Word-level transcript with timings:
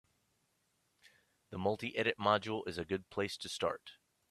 The 1.51 1.59
multi-edit 1.59 2.17
module 2.17 2.67
is 2.67 2.79
a 2.79 2.85
good 2.85 3.07
place 3.11 3.37
to 3.37 3.47
start. 3.47 3.97